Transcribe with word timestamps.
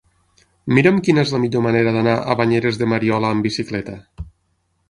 Mira'm 0.77 0.97
quina 1.07 1.25
és 1.25 1.33
la 1.35 1.41
millor 1.43 1.63
manera 1.67 1.93
d'anar 1.97 2.15
a 2.33 2.37
Banyeres 2.41 2.81
de 2.83 2.91
Mariola 2.95 3.33
amb 3.37 3.49
bicicleta. 3.49 3.99